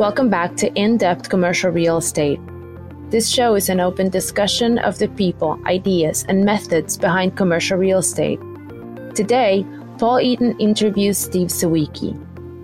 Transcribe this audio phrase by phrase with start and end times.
[0.00, 2.40] Welcome back to In Depth Commercial Real Estate.
[3.10, 7.98] This show is an open discussion of the people, ideas, and methods behind commercial real
[7.98, 8.40] estate.
[9.14, 9.66] Today,
[9.98, 12.16] Paul Eaton interviews Steve Sawicki.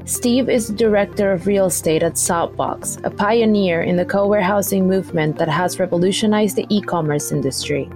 [0.09, 4.89] Steve is the director of real estate at Saltbox, a pioneer in the co warehousing
[4.89, 7.87] movement that has revolutionized the e commerce industry.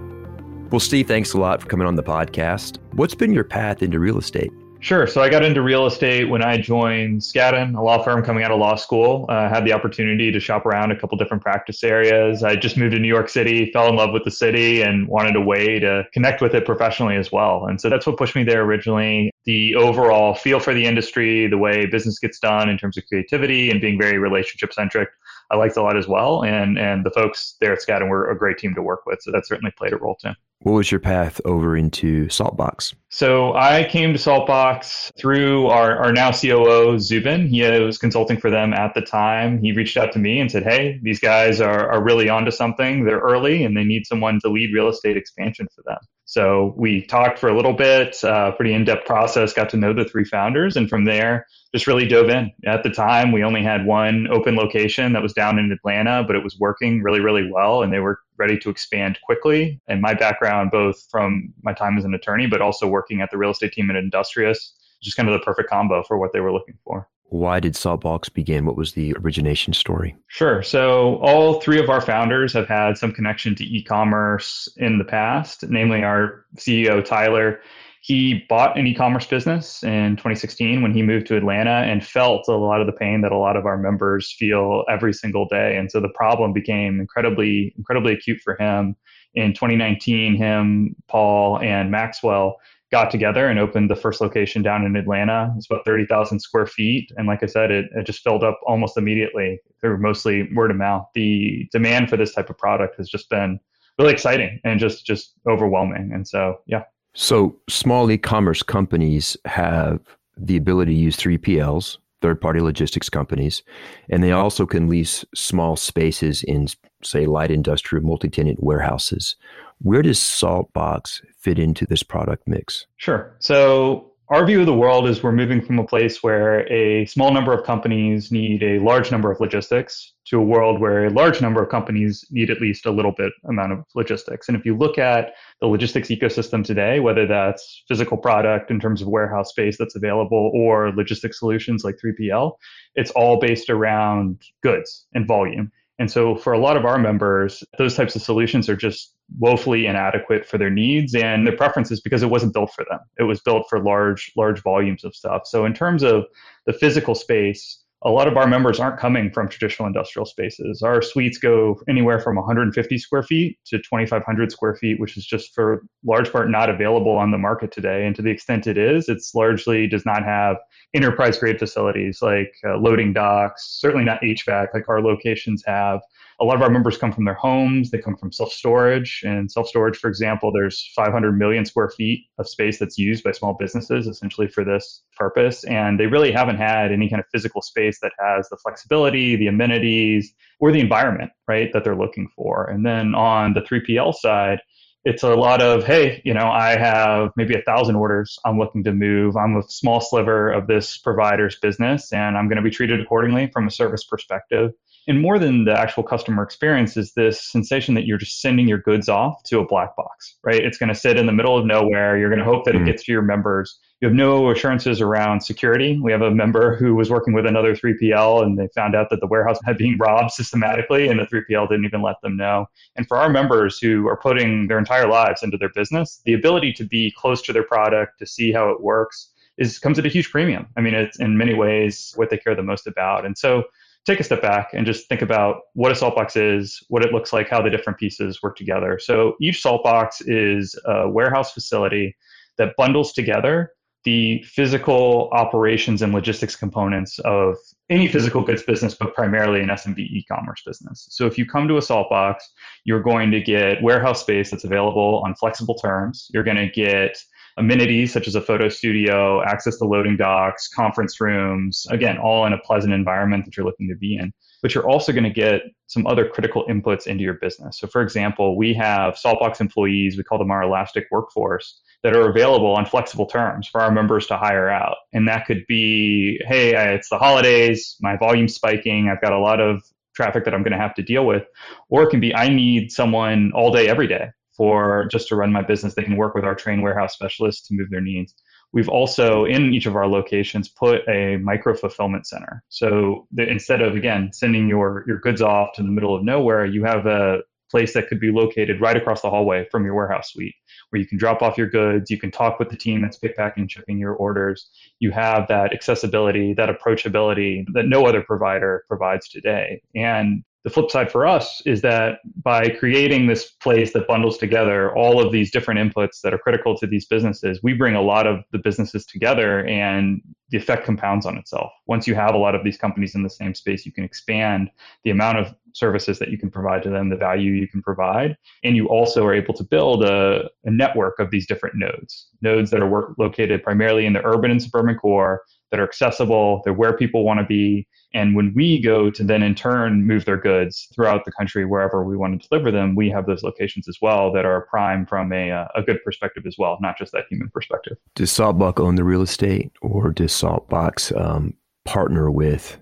[0.69, 2.77] Well, Steve, thanks a lot for coming on the podcast.
[2.91, 4.53] What's been your path into real estate?
[4.81, 5.05] Sure.
[5.05, 8.49] So I got into real estate when I joined Skadden, a law firm coming out
[8.49, 9.27] of law school.
[9.29, 12.41] I uh, had the opportunity to shop around a couple different practice areas.
[12.43, 15.35] I just moved to New York City, fell in love with the city, and wanted
[15.35, 17.67] a way to connect with it professionally as well.
[17.67, 19.29] And so that's what pushed me there originally.
[19.45, 23.69] The overall feel for the industry, the way business gets done in terms of creativity
[23.69, 25.09] and being very relationship centric,
[25.51, 26.43] I liked a lot as well.
[26.43, 29.21] And and the folks there at Skadden were a great team to work with.
[29.21, 30.31] So that certainly played a role too.
[30.63, 32.93] What was your path over into Saltbox?
[33.09, 37.47] So I came to Saltbox through our, our now COO, Zubin.
[37.47, 39.59] He was consulting for them at the time.
[39.59, 43.05] He reached out to me and said, Hey, these guys are, are really onto something.
[43.05, 45.97] They're early and they need someone to lead real estate expansion for them.
[46.25, 49.93] So we talked for a little bit, uh, pretty in depth process, got to know
[49.93, 50.77] the three founders.
[50.77, 52.51] And from there, just really dove in.
[52.65, 56.35] At the time, we only had one open location that was down in Atlanta, but
[56.35, 59.79] it was working really, really well, and they were ready to expand quickly.
[59.87, 63.37] And my background, both from my time as an attorney, but also working at the
[63.37, 66.51] real estate team at Industrious, just kind of the perfect combo for what they were
[66.51, 67.07] looking for.
[67.25, 68.65] Why did Saltbox begin?
[68.65, 70.17] What was the origination story?
[70.27, 70.61] Sure.
[70.63, 75.05] So, all three of our founders have had some connection to e commerce in the
[75.05, 77.61] past, namely our CEO, Tyler
[78.03, 82.55] he bought an e-commerce business in 2016 when he moved to Atlanta and felt a
[82.55, 85.77] lot of the pain that a lot of our members feel every single day.
[85.77, 88.95] And so the problem became incredibly, incredibly acute for him.
[89.35, 92.57] In 2019, him, Paul, and Maxwell
[92.91, 95.53] got together and opened the first location down in Atlanta.
[95.55, 97.11] It's about 30,000 square feet.
[97.17, 100.77] And like I said, it, it just filled up almost immediately through mostly word of
[100.77, 101.05] mouth.
[101.13, 103.59] The demand for this type of product has just been
[103.99, 106.11] really exciting and just just overwhelming.
[106.11, 106.83] And so, yeah.
[107.13, 109.99] So small e-commerce companies have
[110.37, 113.63] the ability to use 3PLs, third-party logistics companies,
[114.09, 116.67] and they also can lease small spaces in,
[117.03, 119.35] say, light industrial multi-tenant warehouses.
[119.79, 122.85] Where does Saltbox fit into this product mix?
[122.97, 123.35] Sure.
[123.39, 127.33] So our view of the world is we're moving from a place where a small
[127.33, 131.41] number of companies need a large number of logistics to a world where a large
[131.41, 134.47] number of companies need at least a little bit amount of logistics.
[134.47, 139.01] And if you look at the logistics ecosystem today, whether that's physical product in terms
[139.01, 142.53] of warehouse space that's available or logistics solutions like 3PL,
[142.95, 145.73] it's all based around goods and volume.
[146.01, 149.85] And so for a lot of our members, those types of solutions are just woefully
[149.85, 152.97] inadequate for their needs and their preferences because it wasn't built for them.
[153.19, 155.43] It was built for large, large volumes of stuff.
[155.45, 156.25] So in terms of
[156.65, 160.81] the physical space, a lot of our members aren't coming from traditional industrial spaces.
[160.81, 165.53] Our suites go anywhere from 150 square feet to 2,500 square feet, which is just
[165.53, 168.05] for large part not available on the market today.
[168.05, 170.57] And to the extent it is, it's largely does not have
[170.95, 176.01] enterprise grade facilities like uh, loading docks, certainly not HVAC like our locations have
[176.41, 179.21] a lot of our members come from their homes they come from self-storage.
[179.25, 183.55] And self-storage for example there's 500 million square feet of space that's used by small
[183.57, 185.63] businesses essentially for this purpose.
[185.65, 189.47] And they really haven't had any kind of physical space that has the flexibility the
[189.47, 192.69] amenities or the environment right that they're looking for.
[192.69, 194.59] And then on the 3pl side
[195.03, 198.37] it's a lot of hey you know i have maybe a thousand orders.
[198.45, 199.35] I'm looking to move.
[199.35, 203.49] I'm a small sliver of this provider's business and i'm going to be treated accordingly
[203.51, 204.71] from a service perspective
[205.07, 208.77] and more than the actual customer experience is this sensation that you're just sending your
[208.77, 210.63] goods off to a black box, right?
[210.63, 212.17] It's going to sit in the middle of nowhere.
[212.17, 212.83] You're going to hope that mm-hmm.
[212.83, 213.79] it gets to your members.
[213.99, 215.99] You have no assurances around security.
[216.01, 219.19] We have a member who was working with another 3PL and they found out that
[219.21, 222.67] the warehouse had been robbed systematically and the 3PL didn't even let them know.
[222.95, 226.73] And for our members who are putting their entire lives into their business, the ability
[226.73, 230.09] to be close to their product, to see how it works, is comes at a
[230.09, 230.67] huge premium.
[230.77, 233.25] I mean, it's in many ways what they care the most about.
[233.25, 233.65] And so
[234.05, 237.31] take a step back and just think about what a saltbox is, what it looks
[237.31, 238.99] like, how the different pieces work together.
[238.99, 242.15] So each saltbox is a warehouse facility
[242.57, 243.71] that bundles together
[244.03, 247.55] the physical operations and logistics components of
[247.91, 251.05] any physical goods business, but primarily an SMB e-commerce business.
[251.11, 252.37] So if you come to a saltbox,
[252.83, 256.29] you're going to get warehouse space that's available on flexible terms.
[256.33, 257.15] You're going to get
[257.57, 262.53] amenities such as a photo studio, access to loading docks, conference rooms, again, all in
[262.53, 264.31] a pleasant environment that you're looking to be in.
[264.61, 267.79] But you're also going to get some other critical inputs into your business.
[267.79, 272.29] So, for example, we have Saltbox employees, we call them our elastic workforce, that are
[272.29, 274.97] available on flexible terms for our members to hire out.
[275.13, 279.59] And that could be, hey, it's the holidays, my volume's spiking, I've got a lot
[279.59, 279.83] of
[280.15, 281.43] traffic that I'm going to have to deal with.
[281.89, 285.51] Or it can be, I need someone all day, every day for just to run
[285.51, 285.95] my business.
[285.95, 288.33] They can work with our trained warehouse specialists to move their needs.
[288.73, 292.63] We've also, in each of our locations, put a micro fulfillment center.
[292.69, 296.83] So instead of, again, sending your, your goods off to the middle of nowhere, you
[296.85, 297.39] have a
[297.69, 300.55] place that could be located right across the hallway from your warehouse suite
[300.91, 303.35] where you can drop off your goods, you can talk with the team that's pick,
[303.35, 304.69] packing, and shipping your orders.
[304.99, 309.81] You have that accessibility, that approachability that no other provider provides today.
[309.95, 314.95] And the flip side for us is that by creating this place that bundles together
[314.95, 318.27] all of these different inputs that are critical to these businesses, we bring a lot
[318.27, 321.71] of the businesses together and the effect compounds on itself.
[321.87, 324.69] Once you have a lot of these companies in the same space, you can expand
[325.03, 328.37] the amount of services that you can provide to them, the value you can provide.
[328.63, 332.69] And you also are able to build a, a network of these different nodes, nodes
[332.71, 335.41] that are work, located primarily in the urban and suburban core
[335.71, 339.41] that are accessible, they're where people want to be and when we go to then
[339.41, 343.09] in turn move their goods throughout the country, wherever we want to deliver them, we
[343.09, 346.55] have those locations as well that are prime from a, uh, a good perspective as
[346.57, 347.97] well, not just that human perspective.
[348.15, 351.53] Does Saltbox own the real estate or does Saltbox um,
[351.85, 352.77] partner with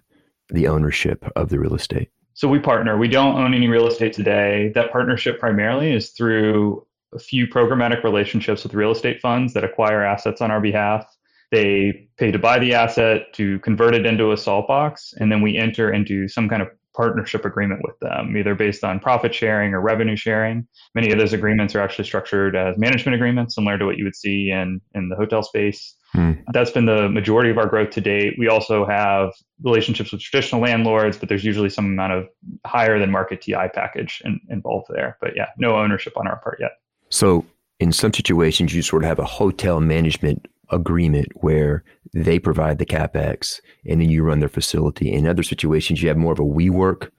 [0.49, 2.09] the ownership of the real estate?
[2.33, 2.97] So we partner.
[2.97, 4.71] We don't own any real estate today.
[4.73, 10.03] That partnership primarily is through a few programmatic relationships with real estate funds that acquire
[10.03, 11.05] assets on our behalf
[11.51, 15.57] they pay to buy the asset, to convert it into a Saltbox, and then we
[15.57, 19.79] enter into some kind of partnership agreement with them, either based on profit sharing or
[19.79, 20.67] revenue sharing.
[20.95, 24.17] Many of those agreements are actually structured as management agreements, similar to what you would
[24.17, 25.95] see in, in the hotel space.
[26.11, 26.33] Hmm.
[26.51, 28.35] That's been the majority of our growth to date.
[28.37, 29.31] We also have
[29.63, 32.27] relationships with traditional landlords, but there's usually some amount of
[32.65, 35.17] higher than market TI package in, involved there.
[35.21, 36.71] But yeah, no ownership on our part yet.
[37.09, 37.45] So
[37.79, 41.83] in some situations, you sort of have a hotel management agreement where
[42.13, 45.11] they provide the capex and then you run their facility.
[45.11, 47.09] In other situations, you have more of a WeWork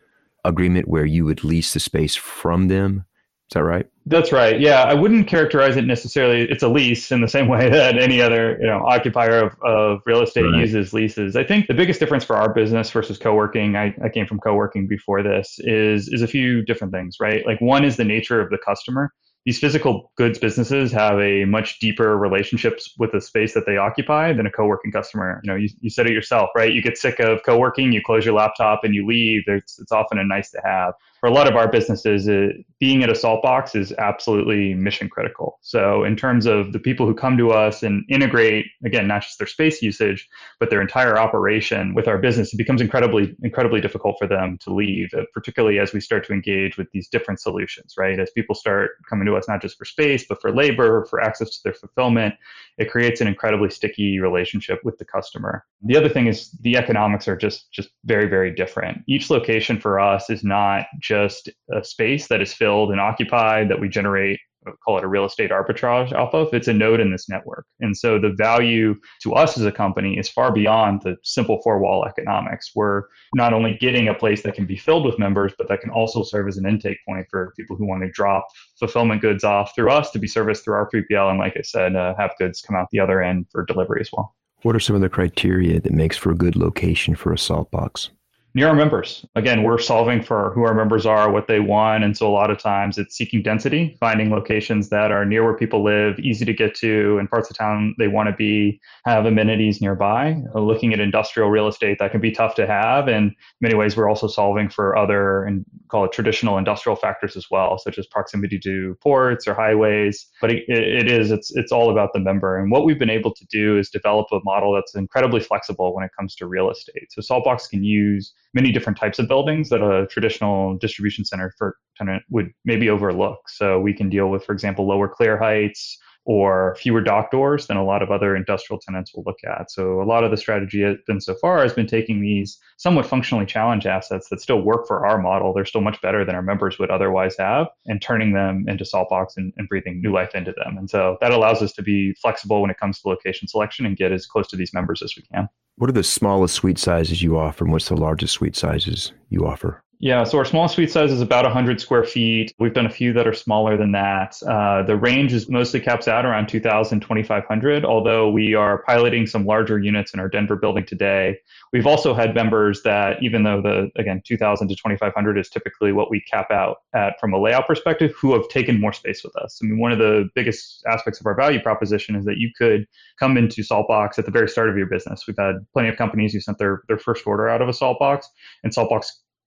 [0.45, 3.05] agreement where you would lease the space from them.
[3.51, 3.87] Is that right?
[4.07, 4.61] That's right.
[4.61, 6.43] Yeah, I wouldn't characterize it necessarily.
[6.43, 10.01] It's a lease in the same way that any other you know occupier of, of
[10.07, 10.61] real estate right.
[10.61, 11.35] uses leases.
[11.35, 14.87] I think the biggest difference for our business versus co-working, I, I came from co-working
[14.87, 17.17] before this, is is a few different things.
[17.21, 17.45] Right.
[17.45, 19.13] Like one is the nature of the customer
[19.47, 24.33] these physical goods businesses have a much deeper relationships with the space that they occupy
[24.33, 25.41] than a co-working customer.
[25.43, 26.73] You know, you, you said it yourself, right?
[26.73, 29.43] You get sick of co-working, you close your laptop and you leave.
[29.47, 33.03] It's, it's often a nice to have for a lot of our businesses, it, being
[33.03, 35.59] at a Saltbox is absolutely mission critical.
[35.61, 39.39] So, in terms of the people who come to us and integrate, again, not just
[39.39, 40.27] their space usage,
[40.59, 44.73] but their entire operation with our business, it becomes incredibly, incredibly difficult for them to
[44.73, 48.19] leave, uh, particularly as we start to engage with these different solutions, right?
[48.19, 51.51] As people start coming to us not just for space, but for labor, for access
[51.51, 52.35] to their fulfillment,
[52.79, 55.67] it creates an incredibly sticky relationship with the customer.
[55.83, 59.03] The other thing is the economics are just just very, very different.
[59.07, 63.81] Each location for us is not just a space that is filled and occupied that
[63.81, 64.39] we generate
[64.85, 66.53] call it a real estate arbitrage off of.
[66.53, 67.65] It's a node in this network.
[67.81, 71.79] And so the value to us as a company is far beyond the simple four
[71.79, 72.73] wall economics.
[72.75, 73.05] We're
[73.35, 76.23] not only getting a place that can be filled with members but that can also
[76.23, 78.47] serve as an intake point for people who want to drop
[78.79, 81.97] fulfillment goods off through us to be serviced through our 3pl and like i said
[81.97, 84.35] uh, have goods come out the other end for delivery as well.
[84.63, 88.11] What are some of the criteria that makes for a good location for a Saltbox
[88.55, 89.25] near our members.
[89.37, 92.03] Again, we're solving for who our members are, what they want.
[92.03, 95.57] And so a lot of times it's seeking density, finding locations that are near where
[95.57, 99.25] people live, easy to get to, in parts of town they want to be, have
[99.25, 100.37] amenities nearby.
[100.55, 103.07] Uh, looking at industrial real estate, that can be tough to have.
[103.07, 107.47] And many ways, we're also solving for other and call it traditional industrial factors as
[107.51, 110.27] well, such as proximity to ports or highways.
[110.41, 112.59] But it, it is, it's, it's all about the member.
[112.59, 116.05] And what we've been able to do is develop a model that's incredibly flexible when
[116.05, 117.13] it comes to real estate.
[117.13, 121.77] So Saltbox can use many different types of buildings that a traditional distribution center for
[121.97, 123.49] tenant would maybe overlook.
[123.49, 127.77] So we can deal with, for example, lower clear heights or fewer dock doors than
[127.77, 129.71] a lot of other industrial tenants will look at.
[129.71, 133.07] So a lot of the strategy has been so far has been taking these somewhat
[133.07, 135.53] functionally challenged assets that still work for our model.
[135.53, 139.29] They're still much better than our members would otherwise have and turning them into saltbox
[139.39, 140.77] and, and breathing new life into them.
[140.77, 143.97] And so that allows us to be flexible when it comes to location selection and
[143.97, 145.49] get as close to these members as we can.
[145.81, 149.47] What are the smallest suite sizes you offer and what's the largest suite sizes you
[149.47, 149.83] offer?
[150.03, 152.55] Yeah, so our small suite size is about 100 square feet.
[152.59, 154.35] We've done a few that are smaller than that.
[154.43, 159.45] Uh, the range is mostly caps out around 2,000, 2,500, although we are piloting some
[159.45, 161.37] larger units in our Denver building today.
[161.75, 166.11] We've also had members that, even though the, again, 2,000 to 2,500 is typically what
[166.11, 169.61] we cap out at from a layout perspective, who have taken more space with us.
[169.63, 172.87] I mean, one of the biggest aspects of our value proposition is that you could
[173.19, 175.25] come into Saltbox at the very start of your business.
[175.27, 178.23] We've had plenty of companies who sent their, their first order out of a Saltbox,
[178.65, 179.05] and Saltbox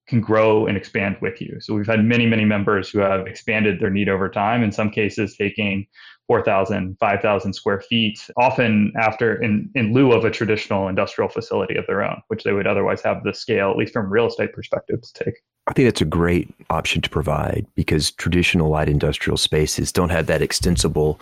[0.07, 1.59] can grow and expand with you.
[1.61, 4.89] So we've had many, many members who have expanded their need over time, in some
[4.89, 5.87] cases taking
[6.27, 11.85] 4,000, 5,000 square feet, often after in, in lieu of a traditional industrial facility of
[11.87, 15.01] their own, which they would otherwise have the scale, at least from real estate perspective,
[15.01, 15.35] to take.
[15.67, 20.27] I think that's a great option to provide because traditional light industrial spaces don't have
[20.27, 21.19] that extensible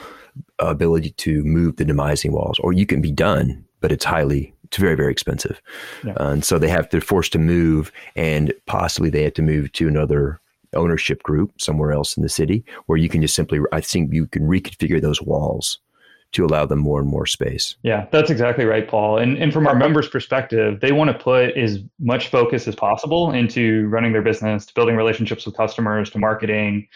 [0.60, 4.78] ability to move the demising walls, or you can be done, but it's highly it's
[4.78, 5.62] very very expensive
[6.06, 6.14] yeah.
[6.18, 9.88] and so they have to forced to move and possibly they have to move to
[9.88, 10.40] another
[10.74, 14.26] ownership group somewhere else in the city where you can just simply i think you
[14.28, 15.80] can reconfigure those walls
[16.32, 17.76] to allow them more and more space.
[17.84, 19.18] Yeah, that's exactly right, Paul.
[19.18, 23.32] And and from our members' perspective, they want to put as much focus as possible
[23.32, 26.88] into running their business, to building relationships with customers, to marketing,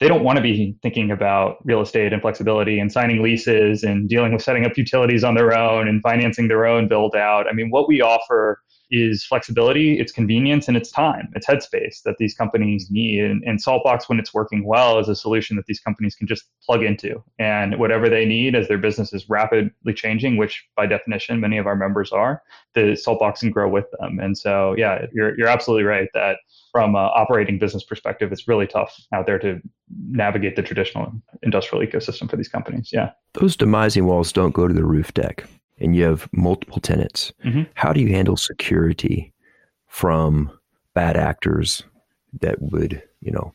[0.00, 4.08] they don't want to be thinking about real estate and flexibility and signing leases and
[4.08, 7.46] dealing with setting up utilities on their own and financing their own build out.
[7.48, 8.60] I mean, what we offer
[8.90, 13.24] is flexibility, it's convenience, and it's time, it's headspace that these companies need.
[13.24, 16.44] And, and Saltbox, when it's working well, is a solution that these companies can just
[16.64, 17.22] plug into.
[17.38, 21.66] And whatever they need as their business is rapidly changing, which by definition many of
[21.66, 22.42] our members are,
[22.74, 24.18] the Saltbox can grow with them.
[24.20, 26.38] And so, yeah, you're, you're absolutely right that
[26.74, 29.60] from an operating business perspective, it's really tough out there to
[30.10, 31.12] navigate the traditional
[31.44, 32.90] industrial ecosystem for these companies.
[32.92, 33.12] Yeah.
[33.34, 35.44] Those demising walls don't go to the roof deck
[35.78, 37.32] and you have multiple tenants.
[37.44, 37.62] Mm-hmm.
[37.74, 39.32] How do you handle security
[39.86, 40.50] from
[40.94, 41.84] bad actors
[42.40, 43.54] that would, you know,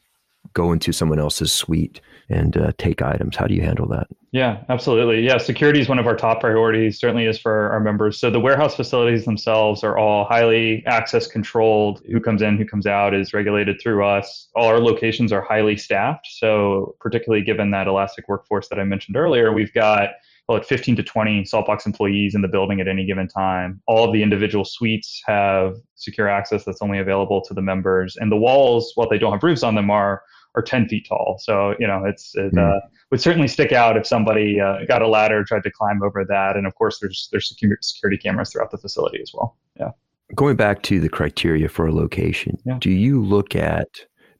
[0.53, 3.35] go into someone else's suite and uh, take items.
[3.35, 4.07] How do you handle that?
[4.31, 5.25] Yeah, absolutely.
[5.25, 8.19] Yeah, security is one of our top priorities, certainly is for our members.
[8.19, 12.03] So the warehouse facilities themselves are all highly access controlled.
[12.11, 14.49] Who comes in, who comes out is regulated through us.
[14.55, 16.27] All our locations are highly staffed.
[16.29, 20.11] So, particularly given that elastic workforce that I mentioned earlier, we've got
[20.49, 23.79] well, at 15 to 20 Saltbox employees in the building at any given time.
[23.85, 28.17] All of the individual suites have secure access that's only available to the members.
[28.17, 30.23] And the walls, while they don't have roofs on them, are
[30.55, 31.39] are 10 feet tall.
[31.41, 32.77] So, you know, it's, it mm.
[32.77, 32.79] uh,
[33.11, 36.55] would certainly stick out if somebody uh, got a ladder, tried to climb over that.
[36.55, 39.57] And of course, there's, there's security cameras throughout the facility as well.
[39.79, 39.91] Yeah.
[40.35, 42.77] Going back to the criteria for a location, yeah.
[42.79, 43.87] do you look at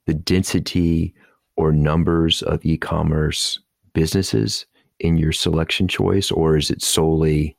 [0.06, 1.14] the density
[1.56, 3.58] or numbers of e commerce
[3.92, 4.66] businesses
[5.00, 7.56] in your selection choice, or is it solely,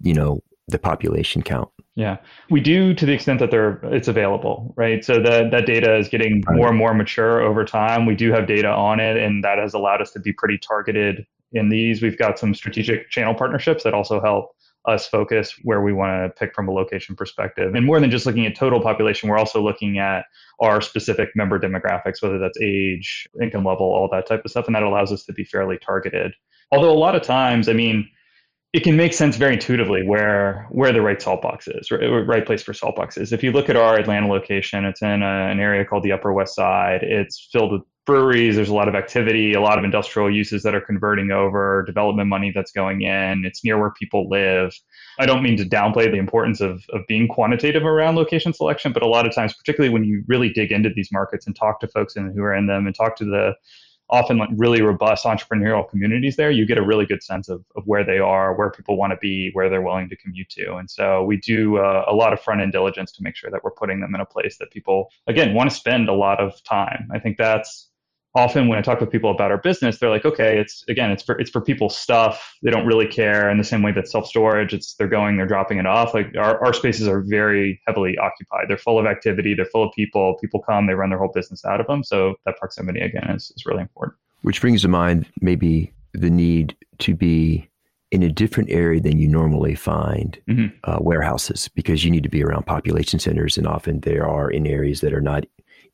[0.00, 1.68] you know, the population count?
[1.96, 2.16] Yeah,
[2.50, 5.04] we do to the extent that they're it's available, right?
[5.04, 8.04] So that that data is getting more and more mature over time.
[8.06, 11.24] We do have data on it, and that has allowed us to be pretty targeted
[11.52, 12.02] in these.
[12.02, 14.56] We've got some strategic channel partnerships that also help
[14.86, 17.74] us focus where we want to pick from a location perspective.
[17.74, 20.26] And more than just looking at total population, we're also looking at
[20.60, 24.74] our specific member demographics, whether that's age, income level, all that type of stuff, and
[24.74, 26.34] that allows us to be fairly targeted.
[26.70, 28.08] Although a lot of times, I mean
[28.74, 32.60] it can make sense very intuitively where where the right Saltbox is, right, right place
[32.60, 33.32] for salt is.
[33.32, 36.32] If you look at our Atlanta location, it's in a, an area called the Upper
[36.32, 37.04] West Side.
[37.04, 38.56] It's filled with breweries.
[38.56, 42.28] There's a lot of activity, a lot of industrial uses that are converting over, development
[42.28, 43.44] money that's going in.
[43.44, 44.74] It's near where people live.
[45.20, 49.04] I don't mean to downplay the importance of, of being quantitative around location selection, but
[49.04, 51.86] a lot of times, particularly when you really dig into these markets and talk to
[51.86, 53.54] folks in, who are in them and talk to the
[54.10, 57.82] often like really robust entrepreneurial communities there, you get a really good sense of, of
[57.86, 60.76] where they are, where people want to be, where they're willing to commute to.
[60.76, 63.64] And so we do uh, a lot of front end diligence to make sure that
[63.64, 66.62] we're putting them in a place that people, again, want to spend a lot of
[66.64, 67.08] time.
[67.12, 67.90] I think that's
[68.34, 71.22] often when I talk with people about our business, they're like, okay, it's again, it's
[71.22, 72.56] for it's for people's stuff.
[72.62, 74.72] They don't really care in the same way that self storage.
[74.72, 76.14] It's they're going, they're dropping it off.
[76.14, 78.66] Like our, our spaces are very heavily occupied.
[78.68, 79.54] They're full of activity.
[79.54, 80.36] They're full of people.
[80.40, 82.02] People come, they run their whole business out of them.
[82.02, 84.16] So that proximity again is, is really important.
[84.42, 87.68] Which brings to mind maybe the need to be
[88.10, 90.66] in a different area than you normally find mm-hmm.
[90.84, 94.66] uh, warehouses because you need to be around population centers, and often they are in
[94.66, 95.44] areas that are not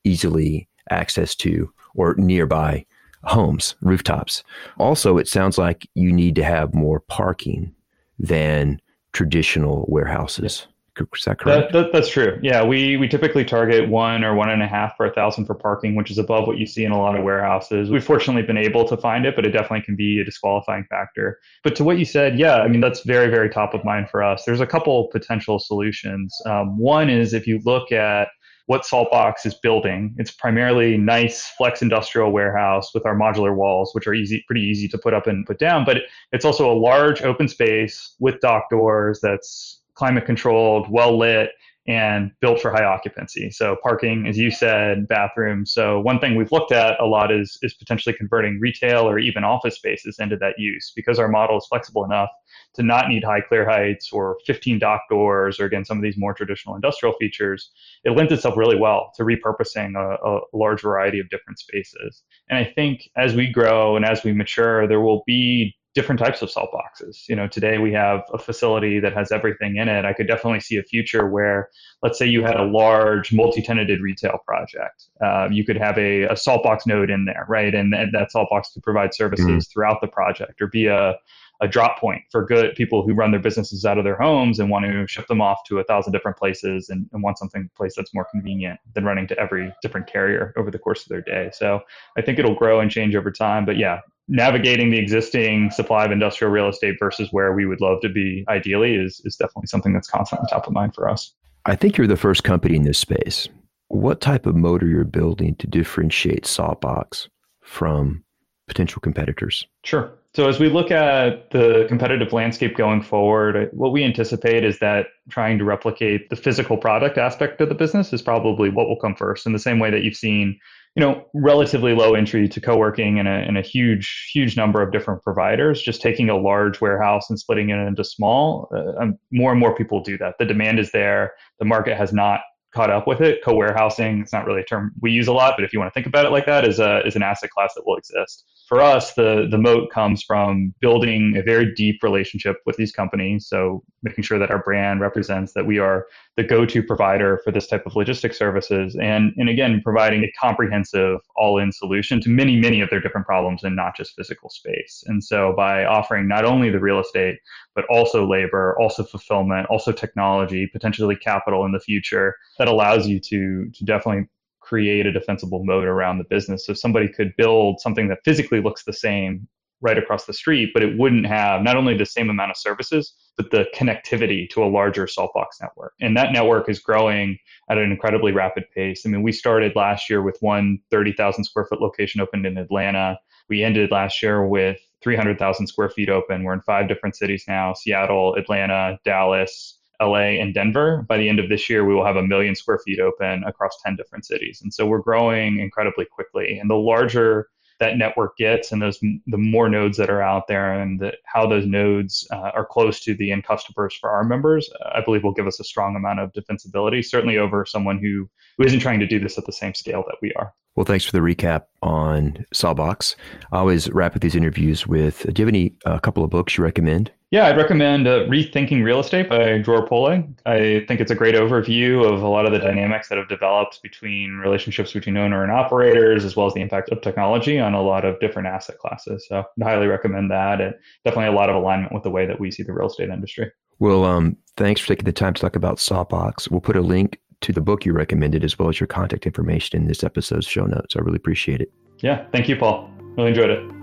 [0.04, 2.84] easily accessed to or nearby
[3.24, 4.42] homes, rooftops.
[4.78, 7.74] Also, it sounds like you need to have more parking
[8.18, 8.80] than
[9.12, 10.66] traditional warehouses.
[11.14, 11.72] Is that correct?
[11.72, 12.38] That, that, that's true.
[12.42, 15.94] Yeah, we we typically target one or one and a half per thousand for parking,
[15.94, 17.90] which is above what you see in a lot of warehouses.
[17.90, 21.38] We've fortunately been able to find it, but it definitely can be a disqualifying factor.
[21.64, 24.22] But to what you said, yeah, I mean that's very very top of mind for
[24.22, 24.44] us.
[24.44, 26.36] There's a couple potential solutions.
[26.44, 28.28] Um, one is if you look at
[28.70, 30.14] what Saltbox is building.
[30.16, 34.86] It's primarily nice flex industrial warehouse with our modular walls, which are easy, pretty easy
[34.86, 35.84] to put up and put down.
[35.84, 41.50] But it's also a large open space with dock doors that's climate controlled, well lit,
[41.90, 43.50] and built for high occupancy.
[43.50, 45.72] So parking, as you said, bathrooms.
[45.72, 49.42] So one thing we've looked at a lot is is potentially converting retail or even
[49.42, 52.28] office spaces into that use because our model is flexible enough
[52.74, 56.16] to not need high clear heights or 15 dock doors or again some of these
[56.16, 57.72] more traditional industrial features.
[58.04, 62.22] It lends itself really well to repurposing a, a large variety of different spaces.
[62.48, 66.40] And I think as we grow and as we mature, there will be different types
[66.42, 67.28] of Saltboxes.
[67.28, 70.04] You know, today we have a facility that has everything in it.
[70.04, 71.68] I could definitely see a future where,
[72.02, 75.06] let's say, you had a large multi-tenanted retail project.
[75.24, 77.74] Uh, you could have a, a Saltbox node in there, right?
[77.74, 79.58] And, and that Saltbox could provide services mm-hmm.
[79.72, 81.16] throughout the project or be a
[81.60, 84.70] a drop point for good people who run their businesses out of their homes and
[84.70, 87.92] want to ship them off to a thousand different places and, and want something place
[87.94, 91.50] that's more convenient than running to every different carrier over the course of their day.
[91.52, 91.80] So
[92.16, 93.66] I think it'll grow and change over time.
[93.66, 98.00] But yeah, navigating the existing supply of industrial real estate versus where we would love
[98.00, 101.34] to be ideally is is definitely something that's constantly top of mind for us.
[101.66, 103.48] I think you're the first company in this space.
[103.88, 107.28] What type of motor you're building to differentiate Saltbox
[107.60, 108.24] from
[108.68, 109.66] potential competitors?
[109.84, 110.12] Sure.
[110.32, 115.08] So as we look at the competitive landscape going forward, what we anticipate is that
[115.28, 119.16] trying to replicate the physical product aspect of the business is probably what will come
[119.16, 119.44] first.
[119.44, 120.56] In the same way that you've seen,
[120.96, 124.90] you know, relatively low entry to co-working and a, and a huge, huge number of
[124.90, 128.68] different providers, just taking a large warehouse and splitting it into small.
[128.74, 130.34] Uh, um, more and more people do that.
[130.38, 131.34] The demand is there.
[131.60, 132.40] The market has not
[132.72, 133.42] caught up with it.
[133.44, 135.94] Co-warehousing, it's not really a term we use a lot, but if you want to
[135.94, 138.80] think about it like that, is a is an asset class that will exist for
[138.80, 143.48] us, the the moat comes from building a very deep relationship with these companies.
[143.48, 147.66] So making sure that our brand represents that we are the go-to provider for this
[147.66, 152.80] type of logistics services, and and again providing a comprehensive all-in solution to many many
[152.80, 155.02] of their different problems and not just physical space.
[155.08, 157.40] And so by offering not only the real estate
[157.74, 163.18] but also labor, also fulfillment, also technology, potentially capital in the future, that allows you
[163.18, 164.28] to to definitely
[164.60, 166.66] create a defensible moat around the business.
[166.66, 169.48] So somebody could build something that physically looks the same
[169.80, 173.14] right across the street, but it wouldn't have not only the same amount of services,
[173.38, 175.94] but the connectivity to a larger Saltbox network.
[176.02, 177.38] And that network is growing
[177.70, 179.04] at an incredibly rapid pace.
[179.06, 183.18] I mean, we started last year with one 30,000 square foot location opened in Atlanta.
[183.48, 186.44] We ended last year with 300,000 square feet open.
[186.44, 191.04] We're in five different cities now Seattle, Atlanta, Dallas, LA and Denver.
[191.08, 193.80] By the end of this year, we will have a million square feet open across
[193.84, 194.60] 10 different cities.
[194.62, 196.58] And so we're growing incredibly quickly.
[196.58, 197.48] And the larger
[197.80, 201.46] that network gets and those the more nodes that are out there and the, how
[201.46, 205.24] those nodes uh, are close to the end customers for our members, uh, I believe
[205.24, 209.00] will give us a strong amount of defensibility, certainly over someone who, who isn't trying
[209.00, 210.52] to do this at the same scale that we are.
[210.76, 213.16] Well, thanks for the recap on Saltbox
[213.50, 216.30] I always wrap up these interviews with do you have any a uh, couple of
[216.30, 217.10] books you recommend?
[217.30, 220.36] Yeah, I'd recommend uh, Rethinking Real Estate by Dror Poleg.
[220.46, 223.80] I think it's a great overview of a lot of the dynamics that have developed
[223.84, 227.82] between relationships between owner and operators, as well as the impact of technology on a
[227.82, 229.26] lot of different asset classes.
[229.28, 230.60] So I'd highly recommend that.
[230.60, 233.10] And definitely a lot of alignment with the way that we see the real estate
[233.10, 233.52] industry.
[233.78, 236.50] Well, um, thanks for taking the time to talk about Saltbox.
[236.50, 239.80] We'll put a link to the book you recommended as well as your contact information
[239.80, 240.96] in this episode's show notes.
[240.96, 241.72] I really appreciate it.
[242.00, 242.90] Yeah, thank you, Paul.
[243.16, 243.79] Really enjoyed it.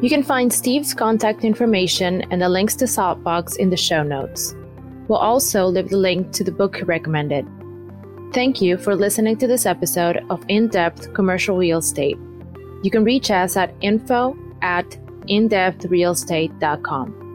[0.00, 4.54] You can find Steve's contact information and the links to Saltbox in the show notes.
[5.08, 7.44] We'll also leave the link to the book he recommended.
[8.32, 12.16] Thank you for listening to this episode of In Depth Commercial Real Estate.
[12.84, 14.88] You can reach us at info at
[15.28, 17.27] indepthrealestate.com.